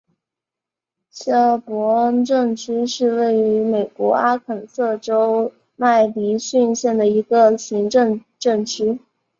[1.11, 8.99] 希尔伯恩镇区是位于美国阿肯色州麦迪逊县的一个行政镇区。